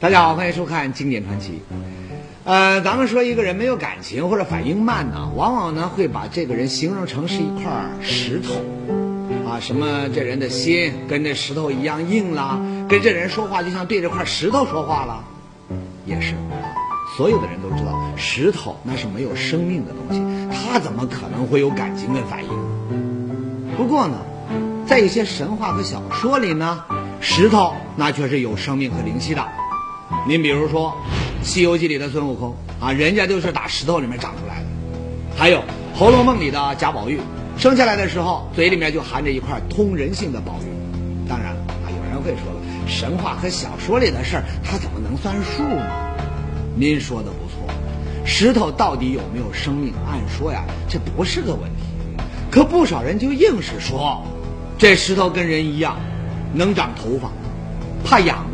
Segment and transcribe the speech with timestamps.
[0.00, 1.60] 大家好，欢迎收看《经典传奇》。
[2.44, 7.64] 呃，咱们说一个人没有感情或者反应慢呢，往往呢会把这个人形容成是一块
[8.00, 8.54] 石头
[9.44, 15.24] 啊，什么这人的心跟这石头一样硬啦，跟这人说话就像对着块石头说话了，
[16.06, 16.34] 也是。
[17.16, 20.22] 所有的人都知道，石头那是没有生命的东西，
[20.70, 22.50] 它怎么可能会有感情跟反应？
[23.76, 24.16] 不过呢，
[24.86, 26.84] 在一些神话和小说里呢，
[27.20, 29.44] 石头那却是有生命和灵犀的。
[30.26, 30.94] 您比如说，
[31.46, 34.66] 《西游记》里的孙悟空啊，人家就是打石头里面长出来的；
[35.36, 35.58] 还有
[35.94, 37.20] 《红楼梦》里的贾宝玉，
[37.56, 41.28] 生下来的时候嘴里面就含着一块通人性的宝玉。
[41.28, 41.52] 当然
[41.84, 45.86] 啊，有人会说了，神话和小说里的事儿，它怎么能算数呢？
[46.74, 47.74] 您说的不错，
[48.24, 49.92] 石头到底有没有生命？
[50.10, 51.82] 按说呀，这不是个问题。
[52.50, 54.24] 可不少人就硬是说，
[54.78, 55.96] 这石头跟人一样，
[56.54, 57.30] 能长头发，
[58.04, 58.46] 怕痒，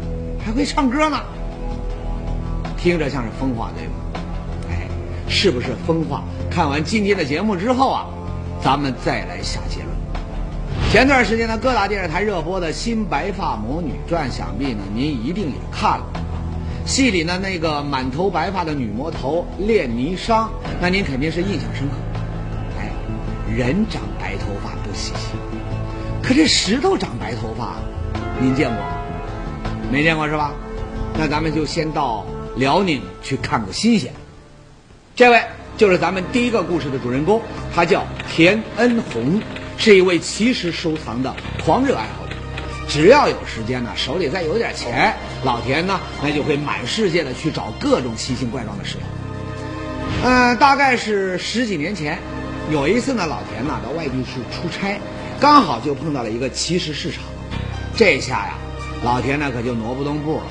[0.45, 1.21] 还会唱歌呢。
[2.85, 3.95] 听着像是疯话，对吗？
[4.69, 4.87] 哎，
[5.27, 6.23] 是不是疯话？
[6.51, 8.05] 看完今天的节目之后啊，
[8.63, 9.89] 咱们再来下结论。
[10.93, 16.05] 前段时间呢，各大电视台热播的新《白发魔女传》，想必呢您一定也看了。
[16.85, 21.95] 戏里呢那个满头白发的女魔头练霓裳，那您肯定是印象深刻。
[22.79, 22.93] 哎，
[23.51, 25.31] 人长白头发不稀奇，
[26.23, 27.77] 可这石头长白头发，
[28.39, 28.79] 您见过？
[29.91, 30.53] 没见过是吧？
[31.17, 32.27] 那咱们就先到。
[32.57, 34.13] 辽宁去看个新鲜。
[35.17, 35.43] 这位
[35.77, 37.41] 就是咱们第一个故事的主人公，
[37.75, 39.41] 他叫田恩红，
[39.79, 42.35] 是一位奇石收藏的狂热爱好者。
[42.89, 49.01] 只要有时间呢，手里再有点钱，老田呢那就会满世界的去找各种奇形怪状的石头。
[50.25, 52.19] 嗯，大概是十几年前，
[52.71, 55.01] 有一次呢，老田呢到外地去出差，
[55.41, 57.23] 刚好就碰到了一个奇石市场。
[57.97, 58.55] 这下呀，
[59.03, 60.45] 老田呢可就挪不动步了。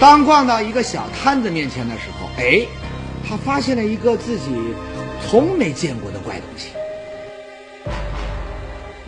[0.00, 0.02] 哦。
[0.02, 2.66] 当逛到一个小摊子面前的时候，哎，
[3.28, 4.46] 他发现了一个自己
[5.28, 6.70] 从没见过的怪东西。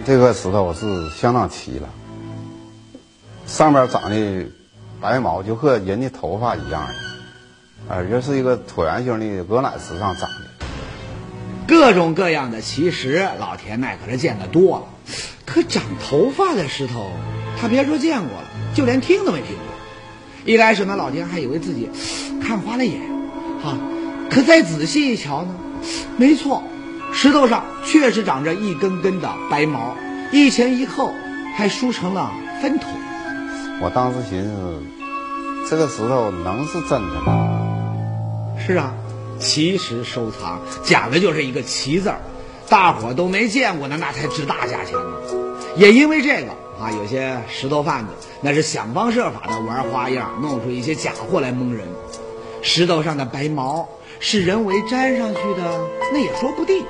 [0.04, 1.88] 这块石头是相当奇了，
[3.46, 4.46] 上面长的
[5.00, 6.86] 白毛就和人的头发一样，
[7.88, 10.66] 而且是一个椭圆形的鹅卵石上长的。
[11.68, 14.84] 各种各样的奇石，老田那可是见得多了，
[15.46, 17.12] 可长头发的石头，
[17.58, 18.44] 他别说见过了，
[18.74, 19.71] 就连听都没听过。
[20.44, 21.88] 一开始呢，老田还以为自己
[22.42, 23.00] 看花了眼，
[23.62, 23.78] 哈，
[24.28, 25.54] 可再仔细一瞧呢，
[26.16, 26.64] 没错，
[27.12, 29.94] 石头上确实长着一根根的白毛，
[30.32, 31.12] 一前一后，
[31.56, 32.88] 还梳成了分头。
[33.80, 34.82] 我当时寻思，
[35.70, 37.48] 这个石头能是真的吗？
[38.58, 38.92] 是啊，
[39.38, 42.20] 奇石收藏讲的就是一个“奇”字儿，
[42.68, 45.12] 大伙都没见过的，那才值大价钱呢。
[45.76, 46.61] 也因为这个。
[46.82, 51.86] 啊，有些石头贩子那是想方设法的玩花样，弄出一些假货来蒙人。
[52.60, 53.88] 石头上的白毛
[54.18, 56.84] 是人为粘上去的，那也说不定。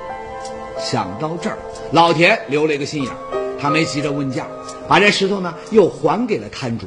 [0.78, 1.58] 想到这儿，
[1.92, 3.12] 老田留了一个心眼
[3.60, 4.46] 他没急着问价，
[4.88, 6.86] 把这石头呢又还给了摊主。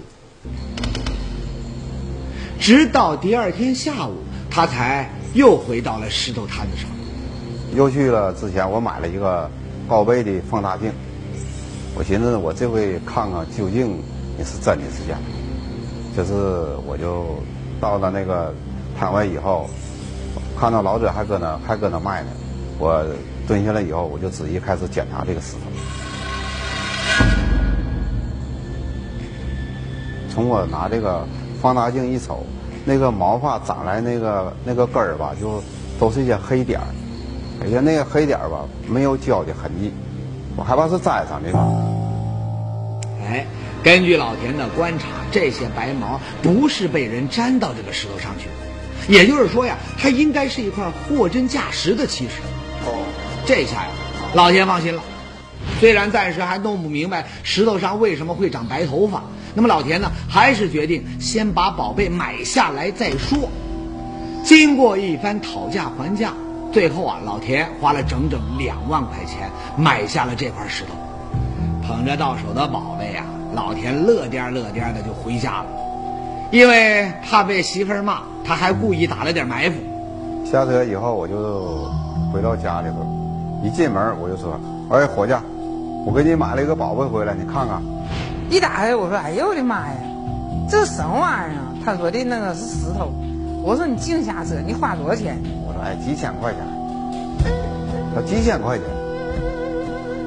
[2.60, 4.16] 直到第二天下午，
[4.50, 6.90] 他才又回到了石头摊子上，
[7.76, 9.52] 又去了之前我买了一个
[9.88, 10.92] 高倍的放大镜。
[11.98, 13.98] 我寻思，我这回看看究竟
[14.38, 15.22] 你是真的是假的。
[16.16, 16.34] 就是
[16.86, 17.38] 我就
[17.80, 18.54] 到了那个
[19.00, 19.70] 摊位以后，
[20.60, 22.28] 看到老者还搁那还搁那卖呢。
[22.78, 23.06] 我
[23.48, 25.60] 蹲下来以后，我就仔细开始检查这个石头。
[30.30, 31.26] 从我拿这个
[31.62, 32.46] 放大镜一瞅，
[32.84, 35.64] 那个毛发长来那个那个根儿吧，就
[35.98, 36.88] 都是一些黑点儿，
[37.62, 39.94] 而且那个黑点儿吧没有胶的痕迹。
[40.56, 41.68] 我害怕是栽上的吧？
[43.28, 43.46] 哎，
[43.84, 52.42] 根据老田的观察，这些白毛不是被人粘到这个石头上去的，也就是说呀，它应该是一块货真价实的奇石。
[52.86, 53.04] 哦，
[53.46, 53.88] 这下呀，
[54.34, 55.02] 老田放心了。
[55.80, 59.24] 虽然暂时还弄不明白石头上为什么会长白头发，
[59.56, 63.50] 那么老田呢，还是决定先把宝贝买下来再说。
[64.44, 66.32] 经过一番讨价还价。
[66.76, 70.92] 最后啊，老田花了整整两万块钱买下了这块石头，
[71.88, 73.24] 捧着到手的宝贝呀，
[73.54, 75.68] 老田乐颠乐颠的就回家了。
[76.52, 79.78] 因为怕被媳妇儿骂，他还故意打了点埋伏。
[80.44, 81.90] 下车以后，我就
[82.34, 82.96] 回到家里头，
[83.64, 84.60] 一进门我就说
[84.92, 85.34] ：“哎，伙计，
[86.06, 87.82] 我给你买了一个宝贝回来，你看看。”
[88.52, 89.96] 一打开，我说：“哎呦我的妈呀，
[90.70, 93.14] 这什么玩意儿？”他说的那个是石头。
[93.66, 96.62] 我说：“你净瞎扯，你花多少钱？”我说哎，几千块钱，
[98.14, 98.86] 他几千块钱，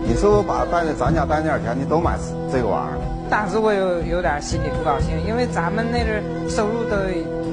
[0.03, 2.19] 你是不是把带那咱家带那点钱，你都买
[2.51, 3.03] 这个玩意儿了？
[3.31, 6.21] 当时我有有点心里不高兴，因为咱们那阵
[6.51, 6.97] 收入都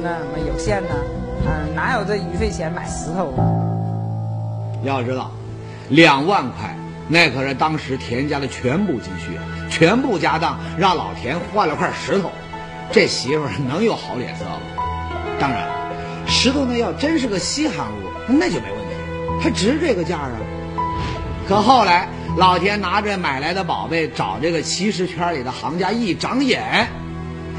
[0.02, 0.90] 那什么有限呢，
[1.46, 3.46] 嗯，哪有这余费钱买石头啊？
[4.81, 5.30] 要知道，
[5.90, 6.76] 两万块
[7.08, 9.38] 那可是当时田家的全部积蓄，
[9.70, 12.31] 全部家当让老田换了块石头，
[12.92, 14.62] 这媳妇儿能有好脸色吗？
[15.40, 15.68] 当然，
[16.28, 20.32] 石头那要真是个稀罕物，那就没问题，它值这个价啊。
[21.48, 26.88] 可后来，老田拿着买来的宝贝找这个奇石圈里的行家一长眼，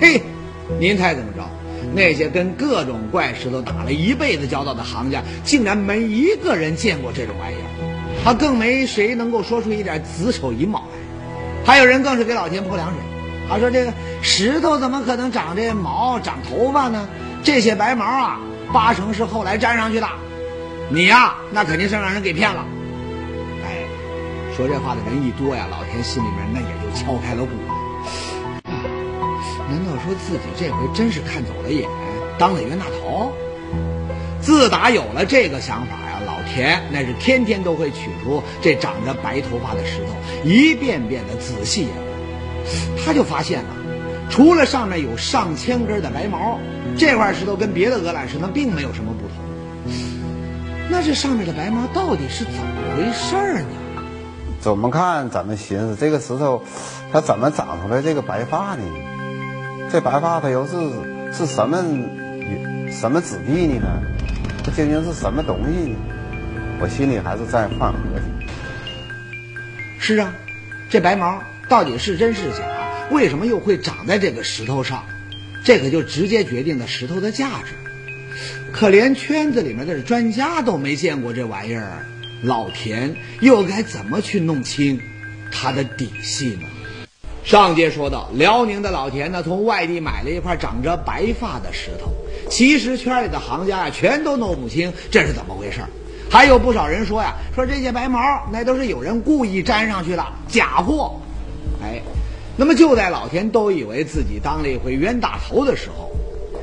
[0.01, 0.23] 嘿，
[0.81, 1.49] 您猜怎么着？
[1.95, 11.65] 那些跟各种怪石头打了一辈子交道的行家，竟然没一个人见过这种玩意儿，他更没谁能够说出一点子丑寅卯来。
[11.65, 12.99] 还有人更是给老田泼凉水，
[13.49, 17.09] 他说：“这个石头怎么可能长这毛、长头发呢？
[17.47, 18.41] 这些白毛啊，
[18.73, 20.09] 八成是后来粘上去的。
[20.89, 22.67] 你呀，那肯定是让人给骗了。”
[23.65, 23.87] 哎，
[24.57, 27.53] 说这话的人一多呀，老田心里面那也就敲开了鼓。
[29.69, 31.89] 难道说自己这回真是看走了眼，
[32.37, 33.33] 当了冤大头？
[34.41, 43.05] 自打有了这个想法呀，老田那是天天都会取出这长着白头发的石头，一遍遍的仔细研究。
[43.05, 43.69] 他就发现了，
[44.31, 46.59] 除了上面有上千根的白毛，
[46.97, 49.37] 这块石头跟别的鹅卵石它并没有什么不同。
[50.91, 52.61] 那这上面的白毛到底是怎么
[52.97, 53.69] 回事呢？
[54.61, 56.63] 怎么看怎么寻思这个石头，
[57.13, 58.83] 它怎么长出来这个白发呢？
[59.91, 60.77] 这白发它又是
[61.33, 61.79] 是什么
[62.91, 63.87] 什么质地呢？
[64.65, 65.97] 它究竟是什么东西呢？
[66.81, 68.25] 我心里还是在犯合计。
[69.99, 70.33] 是啊，
[70.91, 72.76] 这白毛到底是真是假？
[73.11, 75.05] 为什么又会长在这个石头上？
[75.65, 77.75] 这可就直接决定了石头的价值。
[78.73, 82.07] 可连圈子里面的专家都没见过这玩意儿，
[82.43, 85.01] 老田又该怎么去弄清
[85.51, 86.69] 他的底细呢？
[87.43, 92.13] 上节说到，辽宁的老田呢，从外地买了一块长着白发的石头，
[92.51, 95.81] 其实圈里的行家呀，全都弄不清这是怎么回事
[96.29, 98.21] 还有不少人说呀，说这些白毛
[98.53, 101.21] 那都是有人故意粘上去的假货。
[101.83, 102.03] 哎，
[102.57, 106.11] 那么就在老田都以为自己当了一回冤大头的时候，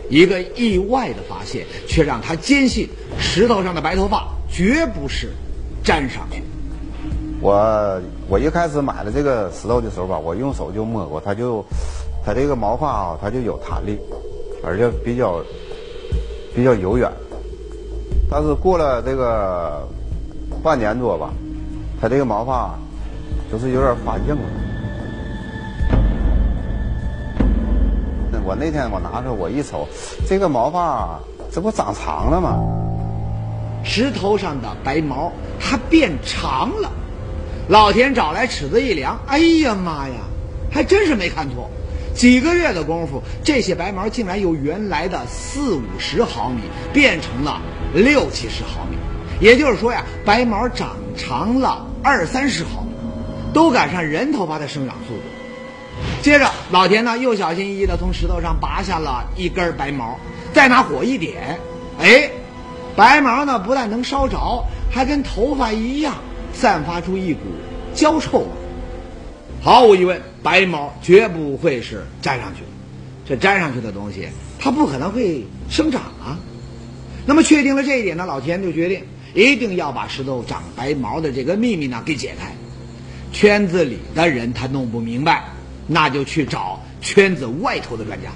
[0.09, 5.31] 一个意外的发现却让他坚信石头上的白头发绝不是
[5.83, 6.41] 粘上去。
[7.41, 11.63] 我我一开始买了这个石头的时候吧，我用手就摸过，它就
[12.25, 13.99] 它这个毛发啊，它就有弹力，
[14.63, 15.43] 而且比较
[16.55, 17.11] 比较柔软。
[18.31, 19.87] 但是过了这个
[20.63, 21.33] 半年多吧，
[22.01, 22.73] 它这个毛发
[23.51, 24.41] 就是有点发硬了。
[28.45, 29.87] 我那天我拿着我一瞅，
[30.27, 31.19] 这个毛发
[31.51, 32.59] 这不长长了吗？
[33.85, 36.91] 石头上的白毛它变长了。
[37.69, 40.15] 老田找来尺子一量，哎呀妈呀，
[40.71, 41.69] 还真是没看错。
[42.13, 46.61] 几个月的功夫，这些白毛竟然由原来的四五十毫米
[46.93, 47.61] 变成了
[47.93, 48.97] 六七十毫米，
[49.39, 52.89] 也就是说呀，白毛长长了二三十毫米，
[53.53, 55.23] 都赶上人头发的生长速度。
[56.23, 60.17] 接着，老田呢又小心翼翼地从石头上拔下了一根白毛，
[60.53, 61.59] 再拿火一点，
[61.99, 62.31] 哎，
[62.95, 66.15] 白毛呢不但能烧着，还跟头发一样。
[66.53, 67.39] 散发出一股
[67.95, 68.45] 焦臭味。
[69.61, 72.67] 毫无疑问，白毛绝不会是粘上去的。
[73.25, 76.37] 这粘上去的东西，它不可能会生长啊。
[77.25, 79.03] 那么，确定了这一点呢，老田就决定
[79.33, 82.53] 一定要把石头长白毛的这个秘密呢给解开。
[83.33, 85.43] 圈子里的人他弄不明白，
[85.87, 88.29] 那就去找圈子外头的专家。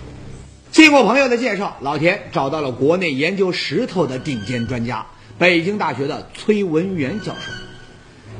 [0.72, 5.08] 经过朋友的介绍，老田找到了国内研究石头的顶尖专家——
[5.39, 7.51] 北京大学的崔文元教授。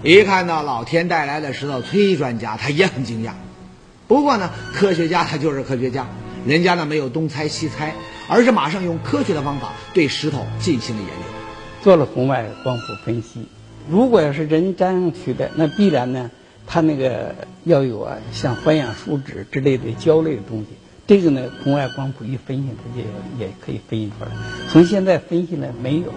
[0.04, 3.32] 一看到老天带来的石头，崔专家他也很惊讶。
[4.08, 6.08] 不过呢，科学家他就是科学家，
[6.46, 7.96] 人家呢没有东猜西猜，
[8.28, 11.24] 而是马上用科学的方法对石头进行了研究，
[11.84, 13.48] 做了红外光谱分析。
[13.90, 16.30] 如果要是人粘上去的，那必然呢，
[16.68, 17.34] 它那个
[17.64, 20.68] 要有啊，像环氧树脂之类的胶类的东西。
[21.08, 23.08] 这个呢，红外光谱一分析，它就
[23.44, 24.32] 也可以分析出来。
[24.70, 26.14] 从现在分析呢，没有。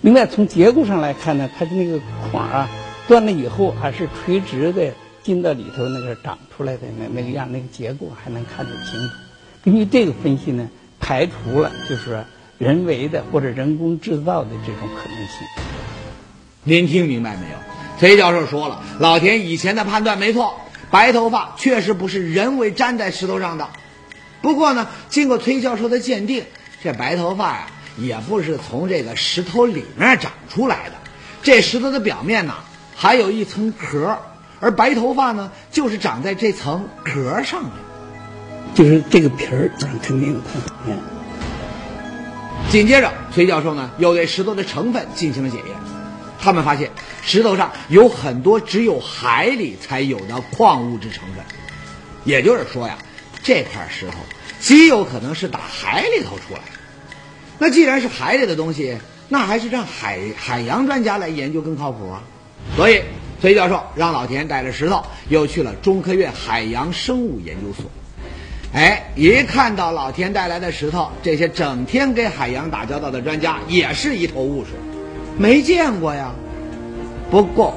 [0.00, 2.00] 另外，从结构上来看呢，它的那个
[2.32, 2.68] 孔啊。
[3.08, 9.14] 断了以后还是垂直的进到里头那个长出来的那那个样那个结构还能看得清楚。
[9.64, 10.68] 根据这个分析呢，
[11.00, 12.24] 排除了就是说
[12.56, 15.46] 人为的或者人工制造的这种可能性。
[16.62, 17.69] 您听明白没有？
[18.00, 20.58] 崔教授说了，老田以前的判断没错，
[20.90, 23.68] 白头发确实不是人为粘在石头上的。
[24.40, 26.46] 不过呢，经过崔教授的鉴定，
[26.82, 27.66] 这白头发呀
[27.98, 30.92] 也不是从这个石头里面长出来的，
[31.42, 32.54] 这石头的表面呢。
[32.96, 34.18] 还有一层壳，
[34.60, 37.72] 而白头发呢，就是长在这层壳上面。
[38.74, 40.62] 就是这个皮儿上肯定有痛。
[40.86, 40.98] 嗯。
[42.70, 45.76] 紧接着，崔教授呢又对石头的成分进行了检验，
[46.42, 46.90] 他们发现
[47.22, 51.44] 石头上有很多只有海里才有的矿物质成分，
[52.24, 52.98] 也就是说呀，
[53.42, 54.12] 这块石头
[54.58, 56.78] 极有可能是打海里头出来的。
[57.58, 62.22] 那既然是海里的东西，那还是让海海洋专家来研究更靠谱啊。
[62.76, 63.02] 所以，
[63.40, 67.90] 崔教授让老田带着石头又去了中科院海洋生物研究所。
[68.72, 74.72] 哎，一看到老田带来的石头，这些整天跟海洋打交道的专家也是一头雾水，
[75.40, 76.30] 没见过呀。
[77.30, 77.72] 不过，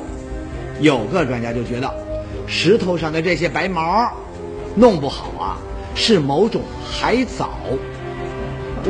[0.81, 1.89] 有个专家就觉得，
[2.45, 4.11] 石头上的这些白毛，
[4.75, 5.57] 弄不好啊
[5.95, 7.51] 是某种海藻。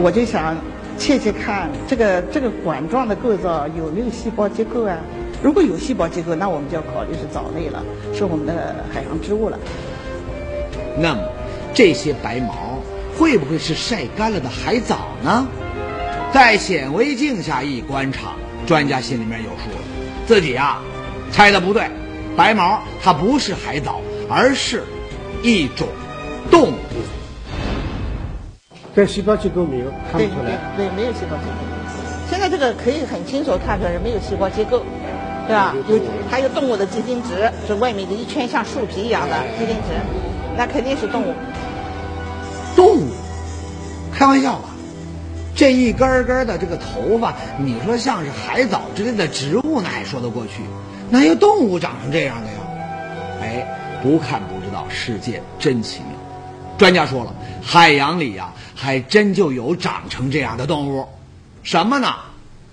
[0.01, 0.58] 我就想
[0.98, 4.98] 切切看这个这个管状的构造有没有细胞结构啊？
[5.44, 9.60] 如果有细胞结构，那我们就要考虑是藻类了，是我们的海洋植物了。
[10.98, 11.22] 那么。
[11.75, 12.77] 这些白毛
[13.18, 15.48] 会不会是晒干了的海藻呢？
[16.32, 19.82] 在显微镜下一观察，专家心里面有数了。
[20.25, 20.82] 自己啊，
[21.32, 21.89] 猜的不对，
[22.36, 24.84] 白毛它不是海藻，而是
[25.41, 25.88] 一种
[26.50, 26.75] 动物。
[28.96, 30.58] 在细胞结构没有看不出来。
[30.77, 31.53] 对，没有细胞结构。
[32.29, 34.84] 现在这个可以很清楚看出来没有细胞结构，
[35.48, 35.75] 对吧？
[35.89, 39.93] 有还有动物的基因值，是外面的一圈像树皮一样的基因值，
[40.55, 41.34] 那肯定是动物。
[42.75, 43.12] 动物？
[44.13, 44.70] 开玩笑吧？
[45.63, 50.62] 这一根根的这个头发，你说像是海藻之类的植物，那还说得过去。
[51.10, 52.58] 哪有动物长成这样的呀？
[53.41, 56.20] 哎，不看不知道，世界真奇妙。
[56.77, 61.08] 专家说了，海洋里呀，还真就有长成这样的动物。
[61.63, 62.10] 什么呢？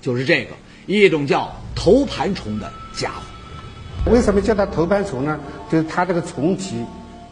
[0.02, 0.50] 就是这个
[0.86, 4.10] 一种叫头盘虫的家伙。
[4.10, 5.38] 为什么叫它头盘虫呢？
[5.70, 6.84] 就是它这个虫体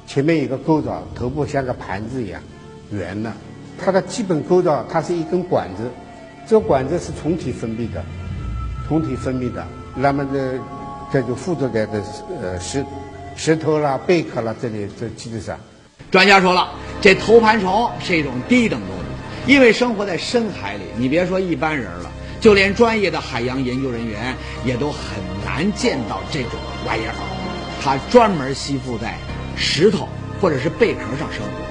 [0.06, 2.40] 前面有个构造，头部像个盘子一样。
[2.92, 3.32] 圆的，
[3.82, 5.90] 它的基本构造，它是一根管子，
[6.46, 8.04] 这个管子是虫体分泌的，
[8.86, 10.58] 虫体分泌的，那么这
[11.12, 12.02] 这就附着在这
[12.42, 12.84] 呃石
[13.36, 15.58] 石头啦、贝壳啦这里这基础上。
[16.10, 16.70] 专家说了，
[17.00, 19.00] 这头盘虫是一种低等动物，
[19.46, 25.00] 因为生活在深海里，你别说一般人了，就连专业的海洋研究人员也都很
[25.44, 26.52] 难见到这种
[26.86, 27.14] 玩意儿。
[27.82, 29.14] 它专门吸附在
[29.54, 30.08] 石头
[30.40, 31.67] 或者是贝壳上生活。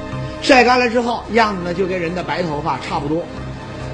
[0.47, 3.21] 晒干了之后，样子呢就跟人的白头发差不多。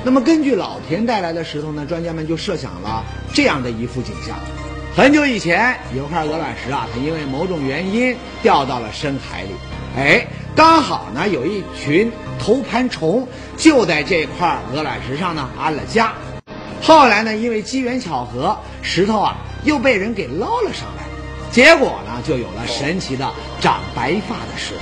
[0.03, 4.37] 那么根据老田带来的石头呢，专家们就设想了这样的一幅景象：
[4.95, 9.49] 很久以前有块鹅卵石啊，它因为某种原因掉到了深海里，
[9.97, 16.13] 哎，刚好呢有一群头盘虫就在这块鹅卵石上呢安了家。
[16.83, 21.03] 后来呢，因为机缘巧合，石头啊又被人给捞了上来，
[21.51, 23.27] 结果呢就有了神奇的
[23.59, 24.81] 长白发的石头。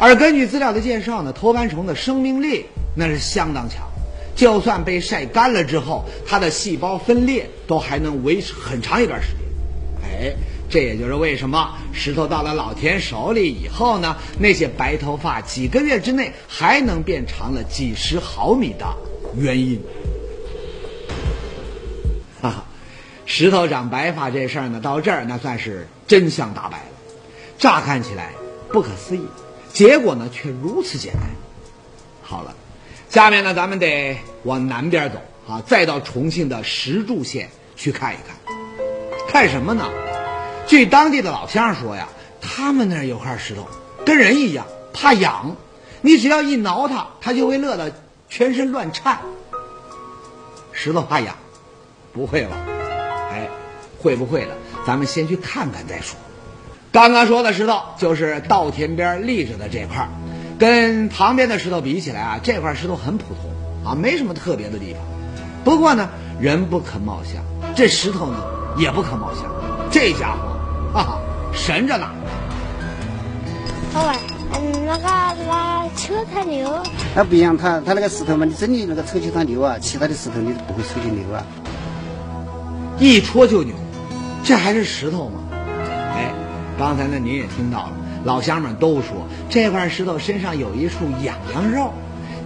[0.00, 2.64] 而根据资料的介绍呢，头盘虫的生命力
[2.96, 3.86] 那是相当强，
[4.34, 9.36] 就算被晒干了之后，它的细胞分裂都还能维持很长一段时间。
[10.02, 10.34] 哎，
[10.70, 18.86] 这也就是为什么石头到了老田手里以后呢，那些白头发几个月之内还能变长了几十毫米的
[19.36, 19.78] 原因。
[22.40, 22.64] 哈哈，
[23.26, 26.84] 石头长白发这事儿呢，到这儿那算是真相大白了。
[27.58, 28.32] 乍看起来
[28.72, 29.20] 不可思议。
[29.72, 31.22] 结果呢，却如此简单。
[32.22, 32.54] 好了，
[33.08, 38.36] 下面呢，咱们得往南边走啊，再到重庆的石柱县去看一看。
[39.28, 39.88] 看什么呢？
[40.66, 42.08] 据当地的老乡说呀，
[42.40, 43.66] 他们那儿有块石头，
[44.04, 45.56] 跟人一样，怕痒。
[46.02, 47.92] 你只要一挠它，它就会乐得
[48.28, 49.18] 全身乱颤。
[50.72, 51.36] 石头怕痒？
[52.12, 52.56] 不会吧？
[53.30, 53.48] 哎，
[54.00, 54.56] 会不会的？
[54.86, 56.16] 咱们先去看看再说。
[56.92, 60.08] 刚刚说的石头就是稻田边立着的这块，
[60.58, 65.02] 跟旁边的石头比起来啊，这块石头很普通啊，没什么特别的地方。
[65.62, 66.08] 不过呢，
[66.40, 67.44] 人不可貌相，
[67.76, 68.42] 这石头呢
[68.76, 69.44] 也不可貌相，
[69.92, 70.38] 这家伙，
[70.92, 71.20] 哈哈，
[71.52, 72.08] 神着呢。
[73.92, 74.16] 好玩，
[74.54, 75.04] 嗯，那个
[75.46, 76.82] 那秋它牛。
[77.14, 81.46] 那不一样，它它那个石头嘛，你真的那个抽起它牛啊，其他的石头你不会抽起牛啊。
[82.98, 83.76] 一戳就牛，
[84.42, 85.40] 这还是石头吗？
[86.80, 87.92] 刚才呢，您也听到了，
[88.24, 91.92] 老乡们都说这块石头身上有一处痒痒肉，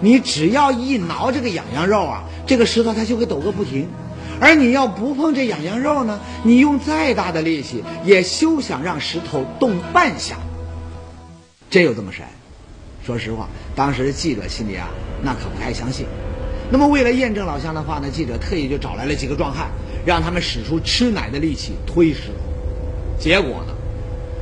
[0.01, 3.87] 你只要一挠这个痒痒肉啊，这个石头它就会抖个不停。
[4.41, 10.35] 而你要不碰这痒痒肉呢，你用再大的力气也休想让石头动半下。
[11.69, 12.25] 真有这么神？
[13.05, 14.89] 说实话，当时记者心里啊，
[15.23, 16.05] 那可不太相信。
[16.69, 19.69] 那么为了验证老乡的话呢，记者特意就找来了几个壮汉，
[20.05, 23.17] 让他们使出吃奶的力气推石头。
[23.17, 23.74] 结果呢？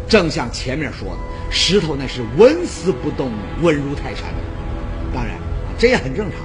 [0.07, 1.17] 正像前面说的，
[1.50, 3.31] 石头那是纹丝不动，
[3.62, 4.25] 稳如泰山。
[5.13, 5.36] 当然，
[5.77, 6.39] 这也很正常。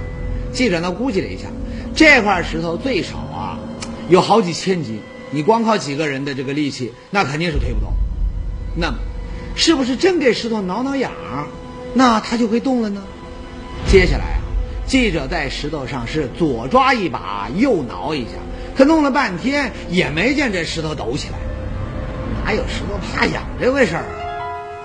[0.51, 1.47] 记者呢估计了一下，
[1.95, 3.59] 这块石头最少啊
[4.09, 4.99] 有好几千斤，
[5.31, 7.93] 你光靠几个人的这个力气，那肯定是推不动。
[8.75, 8.97] 那么，
[9.55, 11.11] 是不是真给石头挠挠痒，
[11.93, 13.01] 那它就会动了呢？
[13.87, 14.41] 接下来啊，
[14.85, 18.31] 记者在石头上是左抓一把，右挠一下，
[18.75, 21.37] 可弄了半天也没见这石头抖起来，
[22.43, 24.05] 哪有石头怕痒这回事儿？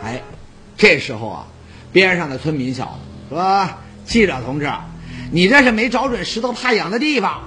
[0.02, 0.20] 哎，
[0.76, 1.46] 这时候啊，
[1.92, 3.68] 边上的村民笑了，说
[4.04, 4.68] ：“记者同志，
[5.30, 7.42] 你这是没找准石头怕痒的地方，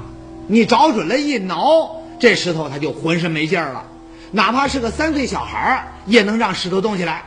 [0.48, 3.84] 你找准了一挠，这石头它就浑身没劲儿了，
[4.32, 7.24] 哪怕是个三岁小孩儿也能让石头动起来。”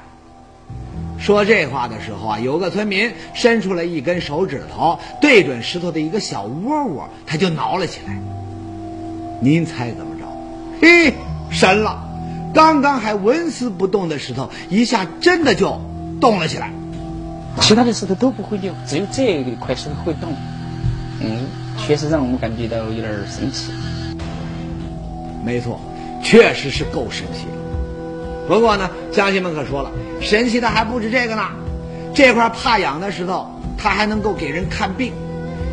[1.21, 8.19] 说这话的时候啊，有个村民伸出了一根手指头，对准石头的一个小窝窝，他就挠了起来。
[9.43, 10.25] 您猜怎么着？
[10.81, 11.13] 嘿，
[11.51, 12.07] 神了！
[12.53, 15.81] 刚刚还纹丝不动的石头，一下真的就
[16.21, 16.73] 动了起来。
[17.61, 20.33] 其他的石头都不会动，只有这一块石头会动。
[21.21, 21.47] 嗯，
[21.79, 23.73] 确实让我们感觉到有点神奇。
[25.45, 25.81] 没错，
[26.23, 27.47] 确实是够神奇。
[28.49, 29.91] 不过呢，乡亲们可说了，
[30.21, 31.43] 神奇的还不止这个呢。
[32.15, 35.13] 这块怕痒的石头，它还能够给人看病。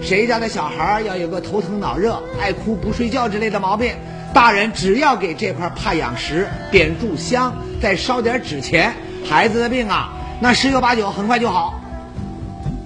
[0.01, 3.93] 谁家的小孩要有个头疼脑热、爱哭不睡觉之类的毛病，
[4.33, 8.93] 大人只要给这块怕痒石点炷香，再烧点纸钱，
[9.27, 11.79] 孩子的病啊，那十有八九很快就好。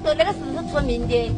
[0.04, 1.32] 说那个石头出了名的，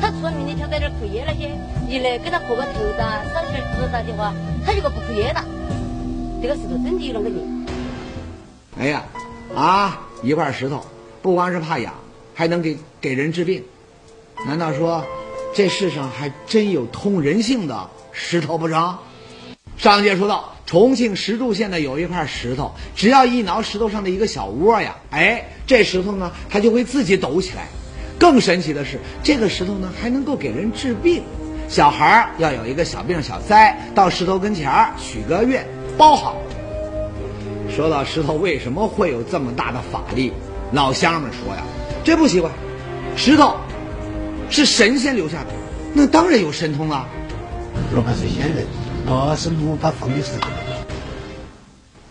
[0.00, 1.52] 他出了名的，就在这枯叶那些，
[1.88, 4.34] 你来给他磕个头噻，烧点纸啥的话，
[4.66, 5.44] 他就个不枯叶了。
[6.42, 7.66] 这个石头真的有那个灵。
[8.80, 9.04] 哎呀，
[9.54, 10.84] 啊，一块石头，
[11.22, 11.94] 不光是怕痒，
[12.34, 13.62] 还能给给人治病。
[14.46, 15.04] 难道说
[15.54, 18.98] 这世上还真有通人性的石头不成？
[19.76, 27.66] 上节说到，重庆石柱县呢有一块石头，只要一挠石头上的一个小窝呀，哎，这石头呢它就会自己抖起来。
[28.18, 31.22] 更神奇的是，这个石头呢还能够给人治病。
[31.68, 35.66] 小孩儿要有一个小病小灾，到石头跟前儿许个愿，
[35.98, 36.36] 包好。
[37.74, 40.32] 说到石头为什么会有这么大的法力，
[40.72, 41.62] 老乡们说呀，
[42.04, 42.50] 这不奇怪，
[43.16, 43.56] 石头
[44.48, 45.50] 是神仙留下的，
[45.92, 47.08] 那当然有神通了。
[47.92, 48.64] 鲁班是仙人，
[49.06, 50.48] 我是鲁班封的石头。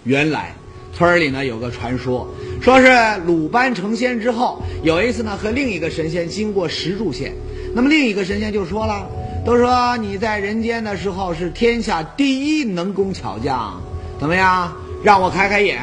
[0.04, 0.54] 原来
[0.94, 2.28] 村里呢有个传说，
[2.62, 2.88] 说是
[3.26, 7.34] 鲁班成仙之后，有一次呢和另一个神仙经过石柱县，
[7.74, 9.10] 那么另一个神仙就说了，
[9.44, 13.82] 都说你在人间的时候是天下第一能工巧匠，
[14.20, 14.72] 怎么样？
[15.04, 15.82] 让我开开眼，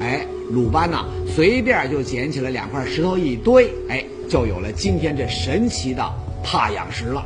[0.00, 6.04] 哎，鲁班呐，随便就捡起了两块石头一堆，哎，就有了今天这神奇的
[6.42, 7.24] 怕痒石了。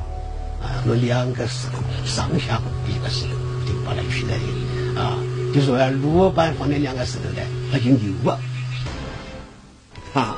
[0.63, 3.33] 啊，有两个石头上下一个石头
[3.67, 5.17] 就把它取在这里啊，
[5.55, 7.43] 就说鲁班放的两个石头呢，
[7.73, 8.39] 那就牛啊。
[10.13, 10.37] 哈，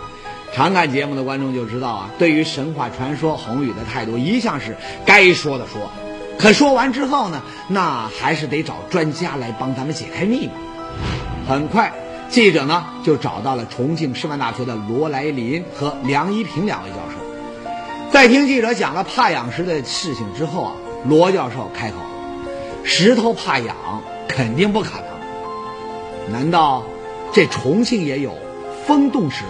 [0.55, 5.91] 常看节目的观众就知道啊，对于神话传说宏宇的态度一向是该说的说。
[6.39, 10.53] 可说完之后呢，那还是得找专家来帮咱们解开密码。
[11.49, 11.93] 很快，
[12.29, 17.22] 记者呢就找到了重庆师范大学的罗来林和梁一平两位教授。
[18.13, 20.73] 在听记者讲了怕痒石的事情之后啊，
[21.09, 21.97] 罗教授开口
[22.85, 23.75] ：“石头怕痒
[24.29, 26.31] 肯定不可能。
[26.31, 26.85] 难道
[27.33, 28.37] 这重庆也有
[28.87, 29.45] 风洞石？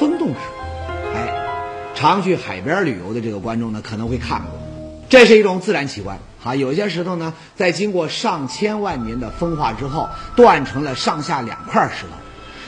[0.00, 0.34] 风洞石，
[1.14, 1.32] 哎，
[1.94, 4.50] 常去海边旅游的这个观众呢可能会看过。”
[5.08, 6.56] 这是一种自然奇观啊！
[6.56, 12.16] 有些石头呢，在经过上千万年的风化之后，断成了上下两块石头。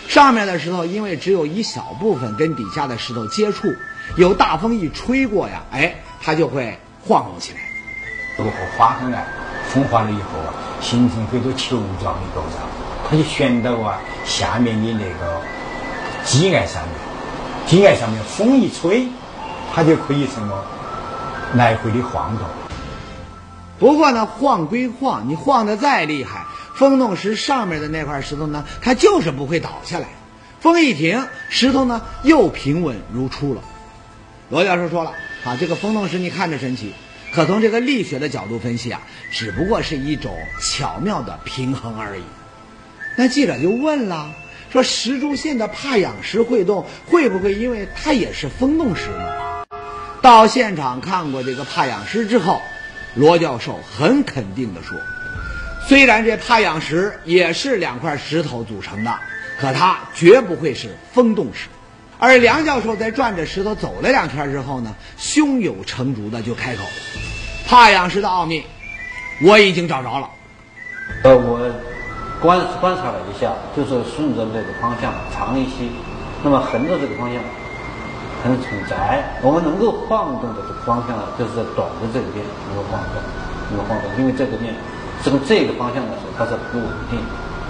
[0.08, 3.74] 上面的石头因为只有一小部分跟底下的石头接触，
[4.16, 7.58] 有大风一吹过呀，哎，它就会晃动起来。
[8.38, 9.24] 如果发生了
[9.68, 12.58] 风化了以后啊，形成很多球状的构造，
[13.08, 15.40] 它就悬到啊下面的那个
[16.24, 16.94] 基岸上面，
[17.66, 19.08] 基岸上面风一吹，
[19.74, 20.64] 它就可以什么？
[21.54, 22.46] 来回的晃动，
[23.78, 26.44] 不过呢，晃归晃，你晃得再厉害，
[26.76, 30.06] 风洞石上面的那块石头呢，它就是不会倒下来。
[30.60, 33.62] 风一停，石头呢又平稳如初了。
[34.50, 35.12] 罗教授说了
[35.44, 36.92] 啊，这个风洞石你看着神奇，
[37.32, 42.22] 可从这个力学的角度分析啊，只不过是一种巧妙的平衡而已。
[43.16, 44.32] 那记者就问了，
[44.70, 49.66] 说石柱县的怕痒石会动，会不会因为它也是风洞石呢？
[50.20, 52.60] 到现场看过这个怕痒石之后，
[53.14, 54.98] 罗教授很肯定地说
[55.86, 59.14] ：“虽然这怕痒石也是两块石头组成的，
[59.60, 61.68] 可它绝不会是风洞石。”
[62.18, 66.82] 而梁教授在转着石头走了两圈之后呢，胸有成竹的就开口
[67.68, 68.64] ：“怕痒石的奥秘，
[69.42, 70.28] 我已经找着了。”
[71.22, 71.60] 呃，我
[72.40, 75.86] 观观察了一下，就是顺着这个方向长一些，
[76.42, 77.40] 那么横着这个方向
[78.42, 83.22] 很很窄，我们能够晃动的这个方向呢，就是在短的这边能够晃动，
[83.70, 84.74] 能够晃动，因为这个面
[85.22, 87.18] 从这个方向的时候它是不稳定，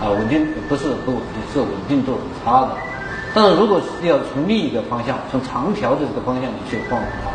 [0.00, 2.76] 啊，稳定不是不稳定，是稳定度很差的。
[3.34, 7.30] 但是如果是要从另一个方向，从长条的这个方向你去晃动它，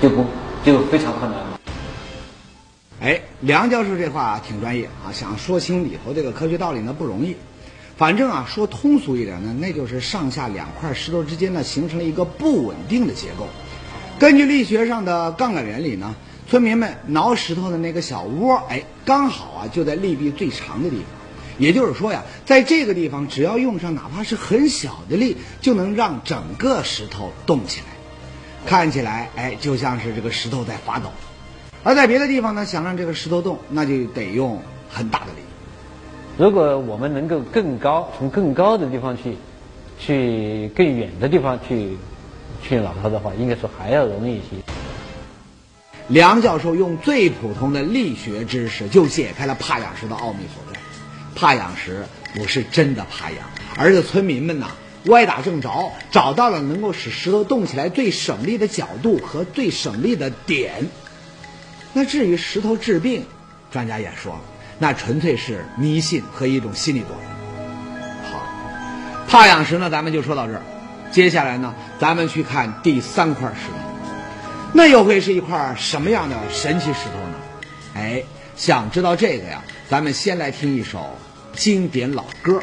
[0.00, 0.24] 就不
[0.64, 1.58] 就非常困难了。
[3.00, 7.36] 哎，梁教授这话挺专业啊，想说清里头这个科学道理呢不容易。
[7.96, 13.46] 反正啊，说通俗一点呢，那就是上下两块石头之间呢形成了一个不稳定的结构。
[14.18, 16.14] 根据力学上的杠杆原理呢，
[16.52, 21.06] 村民们挠石头的那个小窝，哎，刚好啊就在力臂最长的地方。
[21.56, 27.86] 也就是说呀，在这个地方，只要用上哪怕是很小的力，就能让整个石头动起来。
[28.66, 31.06] 看起来，哎，就像是这个石头在发抖。
[31.84, 34.60] 而在别的地方呢，想让这个石头动，那就得用
[34.90, 35.40] 很大的力。
[36.36, 39.38] 如果我们能够更高，从更高的地方去，
[39.98, 41.96] 去更远的地方去，
[42.62, 44.81] 去挠它的话，应该说还要容易一些。
[46.12, 50.78] 梁教授用最普通的力学知识，就解开了怕养石的奥秘所在。
[51.34, 53.38] 怕养石不是真的怕养，
[53.78, 54.66] 而是村民们呐
[55.06, 60.86] 歪打正着，找到了能够使石头动起来最省力的角度和最省力的点。
[61.94, 63.24] 那至于石头治病，
[63.70, 64.40] 专家也说了，
[64.78, 68.30] 那纯粹是迷信和一种心理作用。
[68.30, 68.46] 好，
[69.26, 70.62] 怕养石呢，咱们就说到这儿。
[71.10, 73.78] 接下来呢，咱们去看第三块石头，
[74.72, 77.34] 那又会是一块什么样的神奇石头呢？
[77.94, 78.22] 哎，
[78.56, 81.18] 想知道这个呀，咱们先来听一首
[81.54, 82.62] 经典老歌。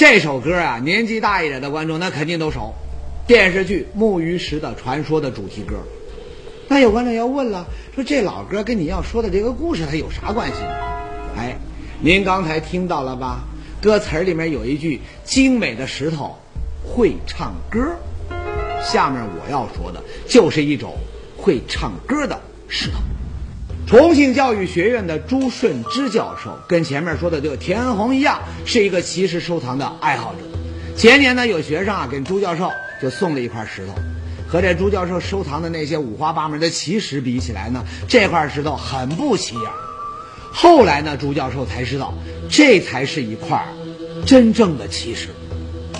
[0.00, 2.72] 这首歌啊，年纪大一点的观众那肯定都熟，
[3.26, 5.76] 电视剧《木鱼石的传说》的主题歌。
[6.68, 10.70] 那有观众要问了，说这老歌跟你要说的这个故事它有啥关系呢？
[11.36, 11.54] 哎，
[12.00, 13.44] 您刚才听到了吧？
[13.82, 16.34] 歌词里面有一句“精美的石头
[16.82, 17.94] 会唱歌”，
[18.82, 20.94] 下面我要说的就是一种
[21.36, 22.96] 会唱歌的石头。
[23.90, 30.38] 重庆教育学院的朱顺之教授跟前面说的这个田恩红一样，是一个奇石收藏的爱好者。
[30.96, 32.70] 前年呢，有学生啊跟朱教授
[33.02, 33.94] 就送了一块石头，
[34.46, 39.64] 和这朱教授收藏的那些五花八门的奇石比起来呢，这块石头很不起眼。
[40.52, 42.14] 后来呢，朱教授才知道，
[42.48, 43.66] 这才是一块
[44.24, 45.30] 真正的奇石。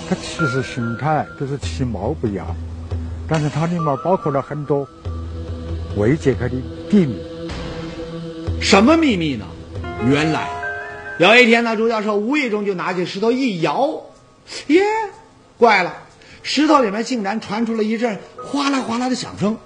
[0.09, 2.55] 它其实形态都是其貌不一样，
[3.27, 4.87] 但是它里面包括了很多
[5.97, 6.55] 未解开的
[6.89, 7.17] 秘密。
[8.61, 9.47] 什么秘密呢？
[10.07, 10.47] 原来
[11.19, 14.03] 有一天呢，朱教授无意中就拿起石头一摇，
[14.67, 14.83] 耶，
[15.57, 15.97] 怪了，
[16.41, 19.57] 石头里面竟然传出了一阵哗啦哗啦的响声。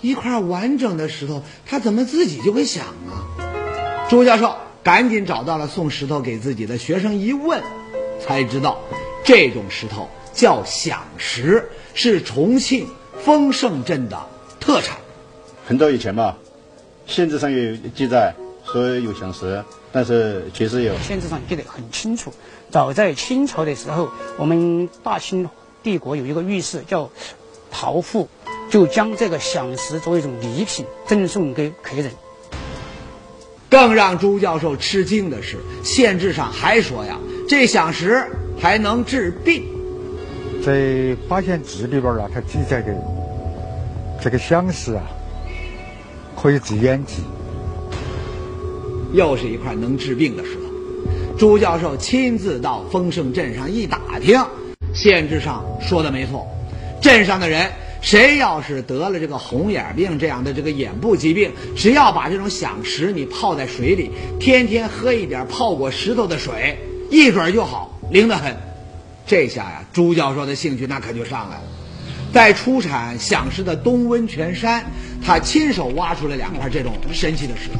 [0.00, 3.46] 一块完整的石头，它怎么自己就会响呢？
[4.08, 7.62] 朱教授赶紧找到了送石头给自己的学生，一问
[8.20, 8.80] 才知道，
[9.24, 12.88] 这种石头叫响石，是重庆
[13.22, 14.18] 丰盛镇的
[14.58, 14.96] 特产。
[15.66, 16.36] 很早以前吧。
[17.08, 18.34] 县志上有记载
[18.70, 20.96] 说有响石，但是确实有。
[20.98, 22.32] 县志上记得很清楚，
[22.70, 25.48] 早在清朝的时候，我们大清
[25.82, 27.10] 帝国有一个御史叫
[27.70, 28.28] 陶富，
[28.70, 32.12] 就将这个响石作为一种礼品赠送给客人。
[33.70, 37.18] 更让朱教授吃惊的是，县志上还说呀，
[37.48, 38.26] 这响石
[38.60, 39.64] 还能治病。
[40.62, 40.72] 在
[41.26, 42.94] 《八仙志》里边呢，它记载的
[44.22, 45.02] 这个响石啊。
[46.40, 47.16] 可以治眼疾，
[49.12, 50.60] 又是一块能治病的石头。
[51.36, 54.40] 朱教授亲自到丰盛镇上一打听，
[54.94, 56.46] 县志上说的没错，
[57.02, 57.68] 镇上的人
[58.00, 66.78] 谁要是得了这个红眼病这样的这个眼部疾病，只要把这种响石你泡在水里，天天喝一点泡过石头的水，
[67.10, 68.56] 一准就好，灵得很。
[69.26, 71.62] 这下呀，朱教授的兴趣那可就上来了。
[72.32, 74.84] 在出产响石的东温泉山，
[75.24, 77.78] 他亲手挖出了两块这种神奇的石头，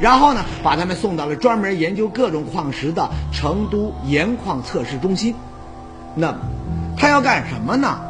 [0.00, 5.34] 然后呢，把它们送到了专门研究各种矿石的成都盐矿测试中心。
[6.14, 6.38] 那么，
[6.96, 8.00] 他要干什么呢？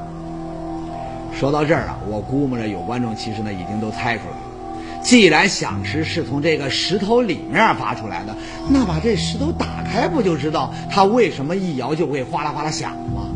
[1.39, 8.35] 说到这儿啊，我估摸着有观众其实呢已经都猜出来了，既然响石是从这个石头里面发出来的，
[8.69, 13.27] 那把这石头打开，不就知道它为什么一摇就会哗啦哗啦响吗？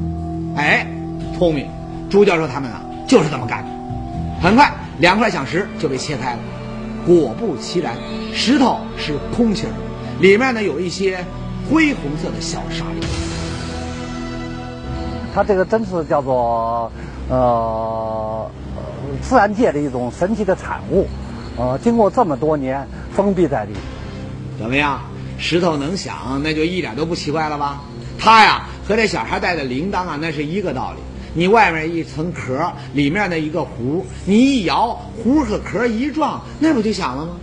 [0.57, 0.87] 哎，
[1.39, 1.69] 聪明，
[2.15, 3.71] 朱教授他们啊就是这么干的。
[4.41, 6.39] 很快，两块响石就被切开了，
[7.05, 7.97] 果不其然，
[8.33, 9.75] 石头是空心儿，
[10.23, 11.25] 里面呢有一些
[11.69, 13.05] 灰红色的小沙粒。
[15.35, 16.93] 它这个真是叫做
[17.29, 18.49] 呃
[19.21, 21.09] 自然界的一种神奇的产物，
[21.57, 23.73] 呃，经过这么多年封闭在里，
[24.57, 25.01] 怎么样？
[25.37, 27.83] 石头能响，那就一点都不奇怪了吧？
[28.21, 31.01] 它呀和这小孩带的铃铛啊，那是一个道理。
[31.35, 37.37] 你外面一层壳，里面的一个壶，你一摇，壶和壳一撞，那不就响了吗？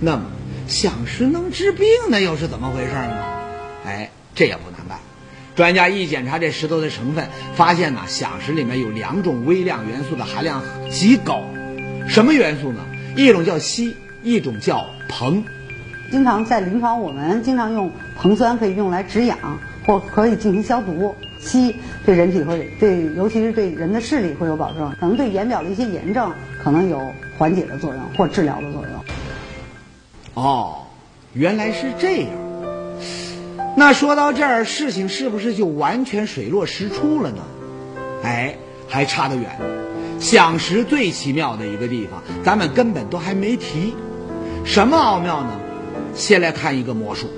[0.00, 0.22] 那么
[0.68, 3.16] 响石能治病，那又是怎么回事呢？
[3.86, 4.98] 哎，这也不难办。
[5.56, 11.40] 专家一检查这石头的成分，发现呢，响石里面有两种微量元素的含量极高。
[12.06, 12.80] 什么元素呢？
[13.16, 15.42] 一种叫硒，一种叫硼。
[16.10, 21.14] 经常在临床，我们经常用硼酸可以用来止痒，或可以进行消毒。
[21.40, 21.74] 硒
[22.04, 27.00] 对人体会对，尤其是对人的视力会有保证，可能对眼表的一些炎症可能有
[27.38, 29.04] 缓解的作用或治疗的作用。
[30.34, 30.86] 哦，
[31.32, 32.30] 原来是这样。
[33.76, 37.42] 那说到这儿，事情是不是就完全水落石出了呢？
[38.22, 38.56] 哎，
[38.88, 39.50] 还差得远。
[40.18, 43.94] 响石最奇妙的一个地方，咱们根本都还没提。
[44.64, 45.58] 什么奥妙呢？
[46.12, 47.28] 先来看一个魔术。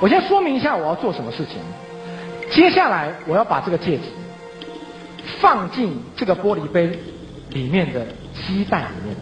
[0.00, 1.56] 我先说明一下我要做什么事情。
[2.50, 4.02] 接下来我要把这个戒指
[5.40, 6.98] 放进这个玻璃杯
[7.50, 9.16] 里面的鸡蛋里面。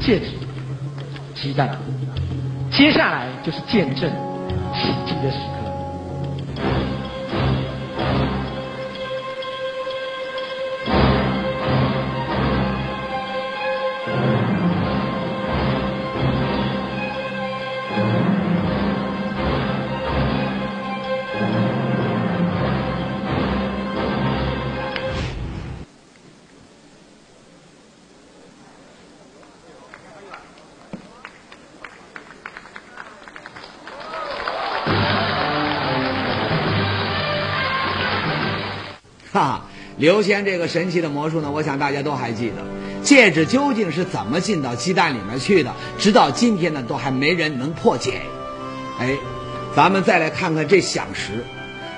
[0.00, 0.26] 戒指，
[1.34, 1.78] 鸡蛋。
[2.70, 4.10] 接下来就是见证
[4.74, 5.61] 奇迹的时刻。
[40.02, 42.56] 刘谦这个神奇的魔术呢，我想大家都还记得。
[43.04, 45.76] 戒指究竟是怎么进到鸡蛋里面去的？
[45.96, 48.22] 直到今天呢，都还没人能破解。
[48.98, 49.16] 哎，
[49.76, 51.44] 咱们再来看看这响石，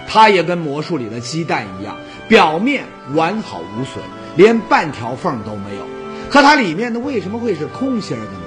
[0.06, 1.96] 它也跟魔术里的鸡蛋一样，
[2.28, 4.04] 表面完好无损，
[4.36, 5.86] 连半条缝都没有。
[6.28, 8.40] 可它里面呢，为什么会是空心的呢？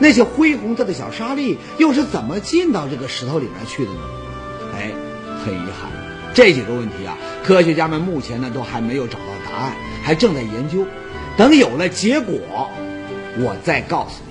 [0.00, 4.00] 那些灰红色的小沙粒又是怎么进到这个石头里面去的呢？
[4.76, 4.92] 哎，
[5.42, 5.90] 很遗憾，
[6.34, 7.16] 这几个问题啊，
[7.48, 9.72] 科学家们目前呢都还没有找到答案，
[10.04, 10.84] 还正在研究。
[11.38, 12.34] 等有了结果，
[13.38, 14.27] 我再告诉你。